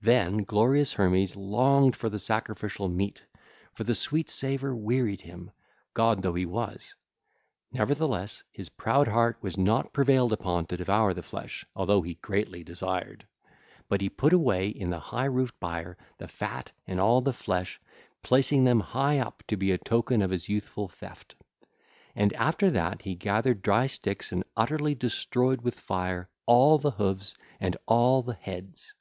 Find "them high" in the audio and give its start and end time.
18.62-19.18